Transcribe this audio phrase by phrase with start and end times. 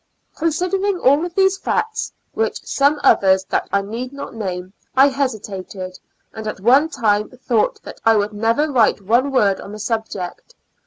[0.35, 5.99] Considering all these facts, with some others that I need not name, I hesitated,
[6.33, 10.55] and at one time thought that I would never write one word on the subject.